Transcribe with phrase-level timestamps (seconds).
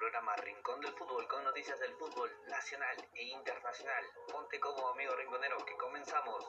[0.00, 4.02] programa Rincón del Fútbol con noticias del fútbol nacional e internacional.
[4.32, 6.42] Ponte como amigo rinconero que comenzamos.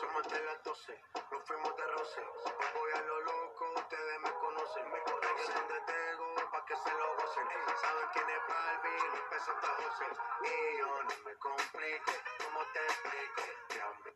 [0.00, 0.98] Somos de las 12,
[1.30, 2.20] nos fuimos de roce.
[2.22, 4.90] Hoy voy a lo loco, ustedes me conocen.
[4.90, 7.46] Me conocen donde tengo, pa' que se lo gocen.
[7.82, 10.06] Saben quién es Balvin, pesos está José.
[10.44, 14.15] Y yo no me complique, ¿cómo te explico?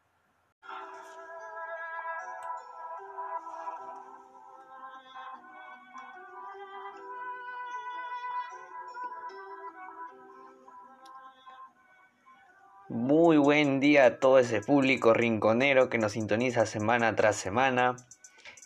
[12.92, 17.94] Muy buen día a todo ese público rinconero que nos sintoniza semana tras semana.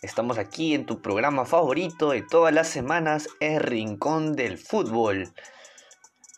[0.01, 5.31] Estamos aquí en tu programa favorito de todas las semanas, el Rincón del Fútbol.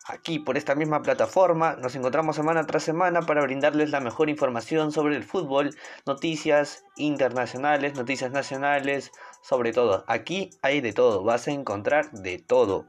[0.05, 4.91] Aquí por esta misma plataforma nos encontramos semana tras semana para brindarles la mejor información
[4.91, 5.73] sobre el fútbol,
[6.05, 10.03] noticias internacionales, noticias nacionales, sobre todo.
[10.07, 12.85] Aquí hay de todo, vas a encontrar de todo.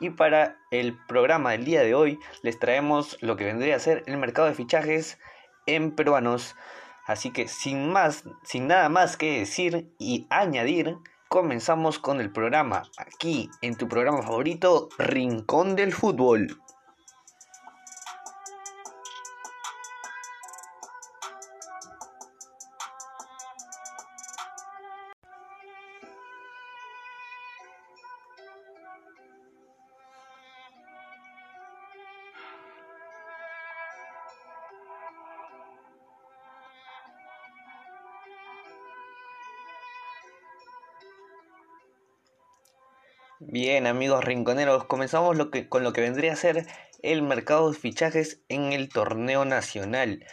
[0.00, 4.02] Y para el programa del día de hoy les traemos lo que vendría a ser
[4.06, 5.18] el mercado de fichajes
[5.66, 6.56] en peruanos.
[7.06, 10.96] Así que sin más, sin nada más que decir y añadir,
[11.28, 16.60] comenzamos con el programa aquí en tu programa favorito, Rincón del Fútbol.
[43.42, 45.34] Bien, amigos rinconeros, comenzamos
[45.70, 46.66] con lo que vendría a ser
[47.02, 50.26] el mercado de fichajes en el torneo nacional.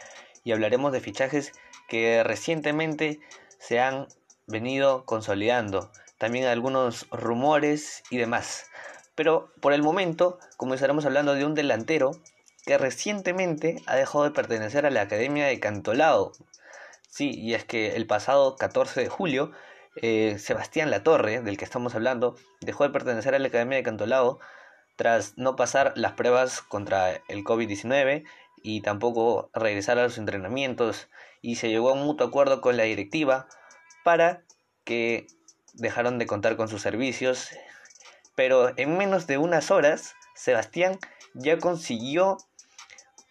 [0.43, 1.53] Y hablaremos de fichajes
[1.87, 3.21] que recientemente
[3.59, 4.09] se han
[4.45, 5.89] venido consolidando.
[6.17, 8.65] También algunos rumores y demás.
[9.15, 12.11] Pero por el momento comenzaremos hablando de un delantero
[12.65, 16.33] que recientemente ha dejado de pertenecer a la Academia de Cantolao.
[17.07, 19.53] Sí, y es que el pasado 14 de julio
[20.01, 24.39] eh, Sebastián Latorre, del que estamos hablando, dejó de pertenecer a la Academia de Cantolao
[24.95, 28.25] tras no pasar las pruebas contra el COVID-19
[28.63, 31.07] y tampoco regresar a los entrenamientos
[31.41, 33.47] y se llegó a un mutuo acuerdo con la directiva
[34.03, 34.43] para
[34.83, 35.27] que
[35.73, 37.49] dejaron de contar con sus servicios.
[38.35, 40.99] Pero en menos de unas horas, Sebastián
[41.33, 42.37] ya consiguió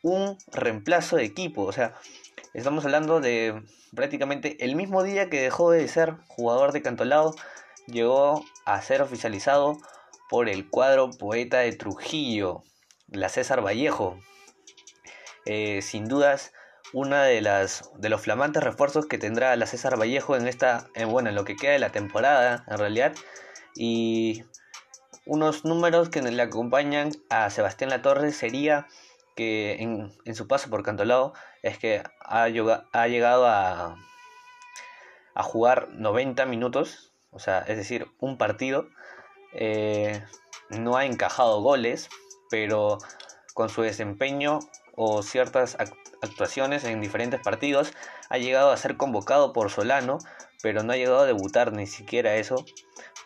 [0.02, 1.62] un reemplazo de equipo.
[1.62, 1.94] O sea,
[2.56, 3.62] estamos hablando de
[3.94, 7.34] prácticamente el mismo día que dejó de ser jugador de Cantolao,
[7.86, 9.76] llegó a ser oficializado
[10.30, 12.64] por el cuadro poeta de Trujillo,
[13.08, 14.18] la César Vallejo.
[15.44, 16.52] Eh, sin dudas,
[16.92, 21.10] una de las de los flamantes refuerzos que tendrá la César Vallejo en esta, en,
[21.10, 23.14] bueno, en lo que queda de la temporada, en realidad,
[23.74, 24.44] y
[25.26, 28.86] unos números que le acompañan a Sebastián Latorre sería
[29.36, 33.96] que en, su paso por Cantolao es que ha, llegado a,
[35.36, 38.88] jugar 90 minutos, o sea, es decir, un partido.
[39.52, 40.24] Eh,
[40.70, 42.08] no ha encajado goles,
[42.50, 42.98] pero
[43.54, 44.58] con su desempeño
[44.96, 45.76] o ciertas
[46.22, 47.92] actuaciones en diferentes partidos
[48.30, 50.18] ha llegado a ser convocado por Solano,
[50.62, 52.64] pero no ha llegado a debutar ni siquiera eso,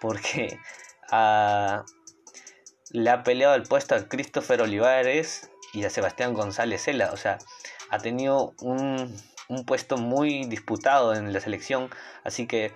[0.01, 0.59] porque
[2.91, 7.11] le ha peleado el puesto a Christopher Olivares y a Sebastián González Cela.
[7.13, 7.39] O sea,
[7.91, 9.15] ha tenido un,
[9.49, 11.91] un puesto muy disputado en la selección.
[12.25, 12.73] Así que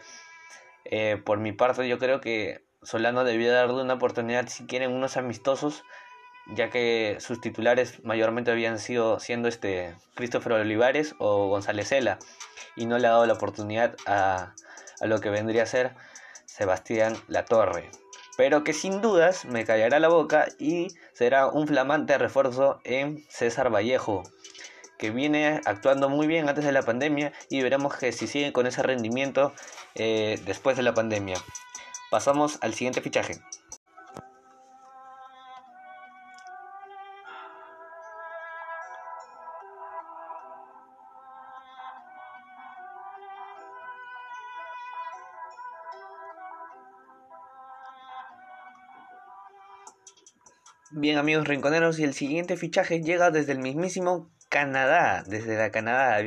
[0.85, 5.17] eh, por mi parte yo creo que Solano debía darle una oportunidad si quieren unos
[5.17, 5.85] amistosos.
[6.55, 12.19] Ya que sus titulares mayormente habían sido siendo este Christopher Olivares o González Cela.
[12.77, 14.55] Y no le ha dado la oportunidad a,
[15.01, 15.95] a lo que vendría a ser
[16.45, 17.91] Sebastián Latorre
[18.37, 23.73] pero que sin dudas me callará la boca y será un flamante refuerzo en César
[23.73, 24.23] Vallejo,
[24.99, 28.67] que viene actuando muy bien antes de la pandemia y veremos que si sigue con
[28.67, 29.53] ese rendimiento
[29.95, 31.37] eh, después de la pandemia.
[32.11, 33.41] Pasamos al siguiente fichaje.
[50.97, 56.21] Bien amigos rinconeros, y el siguiente fichaje llega desde el mismísimo Canadá, desde la Canadá.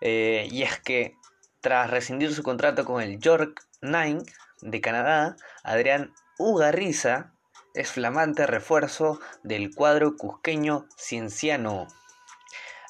[0.00, 1.14] Eh, y es que
[1.60, 4.24] tras rescindir su contrato con el York Nine
[4.62, 7.34] de Canadá, Adrián Ugarriza
[7.74, 11.86] es flamante refuerzo del cuadro cusqueño cienciano.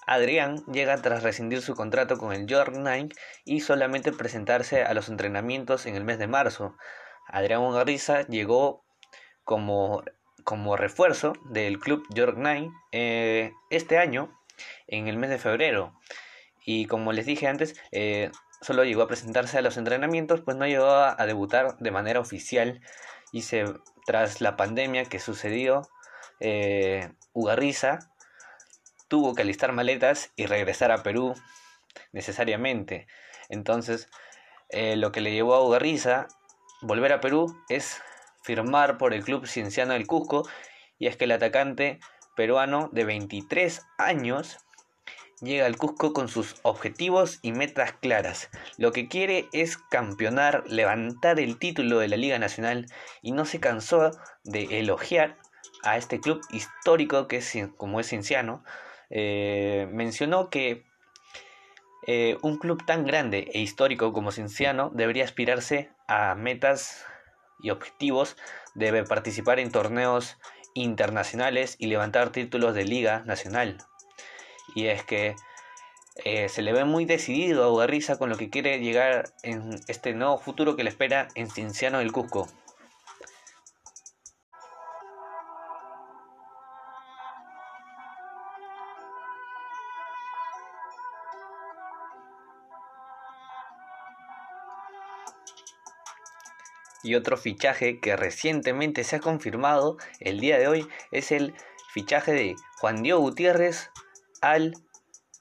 [0.07, 3.11] Adrián llega tras rescindir su contrato con el York Nine
[3.45, 6.79] y solamente presentarse a los entrenamientos en el mes de marzo.
[7.29, 8.87] Adrián Ugarriza llegó
[9.45, 10.03] como
[10.45, 14.39] como refuerzo del club York Nine eh, este año,
[14.87, 15.99] en el mes de febrero.
[16.65, 18.31] Y como les dije antes, eh,
[18.61, 22.81] solo llegó a presentarse a los entrenamientos, pues no llegó a, debutar de manera oficial.
[23.33, 23.65] Y se,
[24.07, 25.83] tras la pandemia que sucedió,
[26.41, 27.99] eh, Ugarriza
[29.09, 31.35] tuvo que alistar maletas y regresar a Perú
[32.13, 33.07] necesariamente.
[33.49, 34.09] Entonces,
[34.71, 36.29] eh, lo que le llevó a Ugarriza
[36.81, 38.01] volver a Perú es
[38.43, 40.49] firmar por el club cienciano del Cusco
[40.99, 42.01] y es que el atacante
[42.37, 44.59] peruano de 23 años
[45.41, 48.49] llega al Cusco con sus objetivos y metas claras.
[48.79, 52.87] Lo que quiere es campeonar, levantar el título de la Liga Nacional
[53.21, 54.13] y no se cansó
[54.45, 55.37] de elogiar
[55.83, 58.65] a este club histórico que es como es Cienciano.
[59.11, 60.85] Eh, mencionó que
[62.07, 67.05] eh, un club tan grande e histórico como Cienciano debería aspirarse a metas
[67.63, 68.37] y objetivos,
[68.75, 70.39] debe participar en torneos
[70.75, 73.79] internacionales y levantar títulos de liga nacional.
[74.75, 75.37] Y es que
[76.25, 80.13] eh, se le ve muy decidido a Ugarriza con lo que quiere llegar en este
[80.13, 82.49] nuevo futuro que le espera en Cienciano del Cusco.
[97.03, 101.55] Y otro fichaje que recientemente se ha confirmado el día de hoy es el
[101.93, 103.91] fichaje de Juan Diego Gutiérrez
[104.41, 104.75] al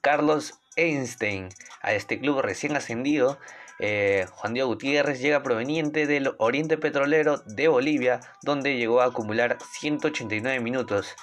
[0.01, 1.49] Carlos Einstein.
[1.81, 3.39] A este club recién ascendido,
[3.79, 9.57] eh, Juan Diego Gutiérrez llega proveniente del Oriente Petrolero de Bolivia, donde llegó a acumular
[9.71, 11.15] 189 minutos.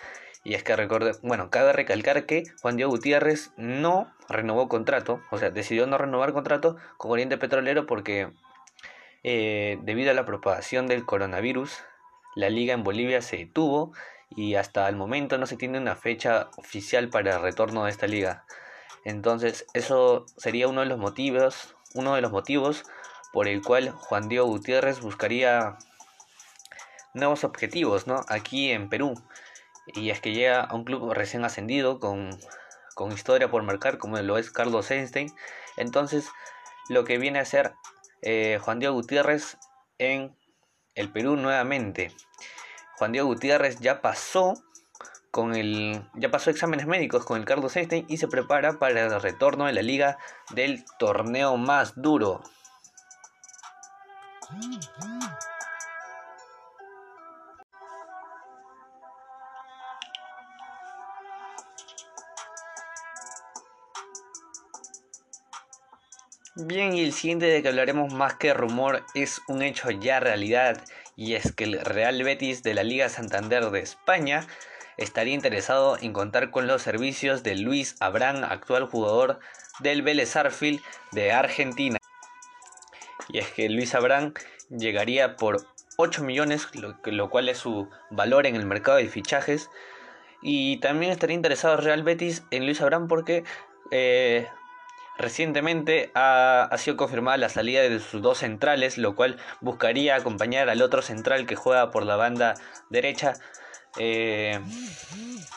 [0.45, 5.39] Y es que recordé, bueno, cabe recalcar que Juan Diego Gutiérrez no renovó contrato, o
[5.39, 8.31] sea, decidió no renovar contrato con Oriente Petrolero porque
[9.25, 11.79] eh, debido a la propagación del coronavirus,
[12.35, 13.93] la liga en Bolivia se detuvo
[14.31, 18.07] y hasta el momento no se tiene una fecha oficial para el retorno de esta
[18.07, 18.45] liga.
[19.05, 22.85] Entonces, eso sería uno de los motivos, uno de los motivos
[23.33, 25.79] por el cual Juan Diego Gutiérrez buscaría
[27.15, 28.25] nuevos objetivos, ¿no?
[28.29, 29.15] Aquí en Perú.
[29.87, 32.31] Y es que llega a un club recién ascendido con,
[32.95, 35.33] con historia por marcar, como lo es Carlos Einstein.
[35.77, 36.31] Entonces,
[36.89, 37.75] lo que viene a ser
[38.23, 39.59] eh, Juan Diego Gutiérrez
[39.99, 40.37] en
[40.95, 42.13] el Perú nuevamente.
[42.97, 44.55] Juan Diego Gutiérrez ya pasó
[45.31, 49.21] con el ya pasó exámenes médicos con el Carlos Einstein y se prepara para el
[49.21, 50.19] retorno de la liga
[50.51, 52.43] del torneo más duro.
[66.61, 70.83] Bien, y el siguiente de que hablaremos más que rumor es un hecho ya realidad,
[71.15, 74.45] y es que el Real Betis de la Liga Santander de España
[74.97, 79.39] estaría interesado en contar con los servicios de Luis Abrán, actual jugador
[79.79, 80.81] del Vélez Arfield
[81.13, 81.99] de Argentina.
[83.29, 84.35] Y es que Luis Abrán
[84.69, 85.65] llegaría por
[85.97, 89.71] 8 millones, lo, cual es su valor en el mercado de fichajes.
[90.43, 93.45] Y también estaría interesado Real Betis en Luis Abrán porque
[93.93, 94.49] eh,
[95.19, 100.81] Recientemente ha, sido confirmada la salida de sus dos centrales, lo cual buscaría acompañar al
[100.81, 102.55] otro central que juega por la banda
[102.89, 103.33] derecha,
[103.99, 104.61] eh,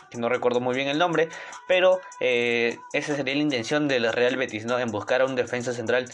[0.09, 1.29] que no recuerdo muy bien el nombre,
[1.67, 4.79] pero eh, esa sería la intención del Real Betis, ¿no?
[4.79, 6.05] en buscar a un defensa central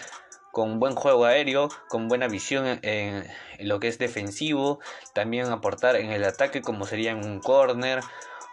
[0.51, 3.27] con buen juego aéreo, con buena visión en,
[3.59, 4.79] lo que es defensivo,
[5.13, 8.01] también aportar en el ataque como sería en un corner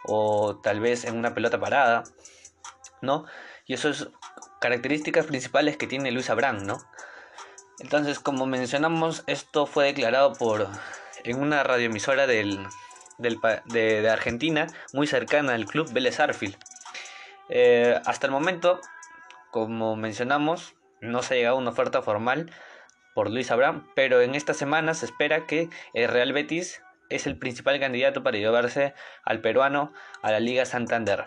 [0.04, 2.04] o tal vez en una pelota parada,
[3.00, 3.24] ¿no?
[3.66, 4.08] Y eso es
[4.64, 6.78] características principales que tiene Luis Abrán, ¿no?
[7.80, 10.68] Entonces, como mencionamos, esto fue declarado por
[11.22, 16.56] en una radioemisora de, Argentina, muy cercana al club Vélez Arfield.
[17.50, 18.80] Eh, hasta el momento,
[19.50, 22.50] como mencionamos, no se ha llegado a una oferta formal
[23.14, 26.80] por Luis Abrán, pero en esta semana se espera que el Real Betis
[27.10, 28.94] es el principal candidato para llevarse
[29.24, 29.92] al peruano
[30.22, 31.24] a la Liga Santander.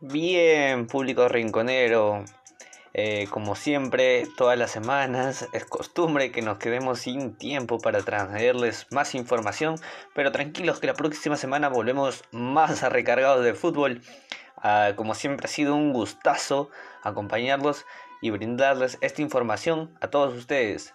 [0.00, 2.22] Bien, público rinconero.
[2.92, 8.86] Eh, como siempre, todas las semanas es costumbre que nos quedemos sin tiempo para traerles
[8.90, 9.76] más información,
[10.14, 14.02] pero tranquilos que la próxima semana volvemos más a recargados de fútbol.
[14.58, 16.68] Ah, como siempre ha sido un gustazo
[17.02, 17.86] acompañarlos
[18.20, 20.92] y brindarles esta información a todos ustedes.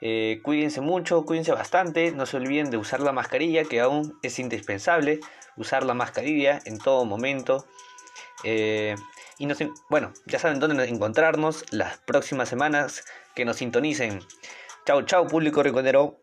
[0.00, 4.38] Eh, cuídense mucho, cuídense bastante, no se olviden de usar la mascarilla, que aún es
[4.38, 5.20] indispensable
[5.58, 7.66] usar la mascarilla en todo momento.
[8.44, 8.94] Eh,
[9.38, 9.48] y
[9.90, 14.20] bueno, ya saben dónde encontrarnos las próximas semanas, que nos sintonicen.
[14.86, 16.20] Chao, chao, público riconero.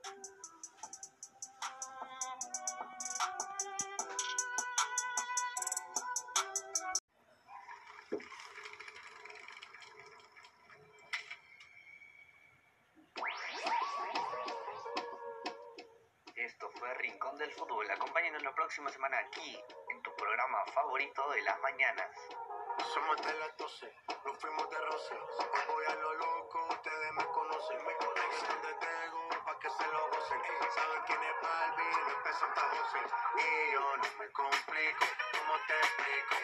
[16.62, 17.90] Esto fue Rincón del Fútbol.
[17.90, 22.06] Acompáñenos la próxima semana aquí en tu programa favorito de las mañanas.
[22.94, 23.92] Somos de las 12,
[24.24, 25.16] nos fuimos de roce.
[25.68, 27.84] Voy a lo loco, ustedes me conocen.
[27.84, 30.42] Me conocen donde tengo, pa' que se lo gocen.
[30.76, 33.00] Saben quién es Balvin, el peso Santa José.
[33.38, 36.42] Y yo no me complico, ¿cómo te explico?